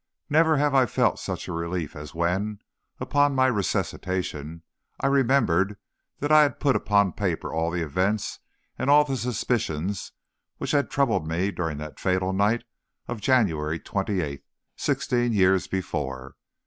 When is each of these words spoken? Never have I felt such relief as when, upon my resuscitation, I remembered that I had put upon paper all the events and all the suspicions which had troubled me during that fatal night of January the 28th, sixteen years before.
Never 0.31 0.57
have 0.57 0.73
I 0.73 0.87
felt 0.87 1.19
such 1.19 1.47
relief 1.47 1.95
as 1.95 2.15
when, 2.15 2.59
upon 2.99 3.35
my 3.35 3.45
resuscitation, 3.45 4.63
I 4.99 5.05
remembered 5.05 5.77
that 6.21 6.31
I 6.31 6.41
had 6.41 6.59
put 6.59 6.75
upon 6.75 7.13
paper 7.13 7.53
all 7.53 7.69
the 7.69 7.83
events 7.83 8.39
and 8.79 8.89
all 8.89 9.03
the 9.03 9.15
suspicions 9.15 10.11
which 10.57 10.71
had 10.71 10.89
troubled 10.89 11.27
me 11.27 11.51
during 11.51 11.77
that 11.77 11.99
fatal 11.99 12.33
night 12.33 12.63
of 13.07 13.21
January 13.21 13.77
the 13.77 13.83
28th, 13.83 14.41
sixteen 14.75 15.33
years 15.33 15.67
before. 15.67 16.33